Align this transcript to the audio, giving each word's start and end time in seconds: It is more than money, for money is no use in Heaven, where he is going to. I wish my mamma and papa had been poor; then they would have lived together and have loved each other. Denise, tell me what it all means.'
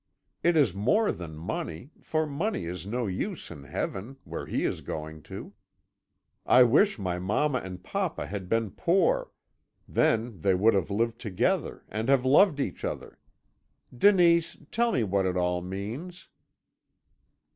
It 0.41 0.57
is 0.57 0.73
more 0.73 1.11
than 1.11 1.35
money, 1.37 1.91
for 2.01 2.25
money 2.25 2.65
is 2.65 2.87
no 2.87 3.05
use 3.05 3.51
in 3.51 3.65
Heaven, 3.65 4.17
where 4.23 4.47
he 4.47 4.65
is 4.65 4.81
going 4.81 5.21
to. 5.29 5.53
I 6.43 6.63
wish 6.63 6.97
my 6.97 7.19
mamma 7.19 7.59
and 7.59 7.83
papa 7.83 8.25
had 8.25 8.49
been 8.49 8.71
poor; 8.71 9.29
then 9.87 10.39
they 10.41 10.55
would 10.55 10.73
have 10.73 10.89
lived 10.89 11.19
together 11.21 11.83
and 11.87 12.09
have 12.09 12.25
loved 12.25 12.59
each 12.59 12.83
other. 12.83 13.19
Denise, 13.95 14.57
tell 14.71 14.91
me 14.91 15.03
what 15.03 15.27
it 15.27 15.37
all 15.37 15.61
means.' 15.61 16.27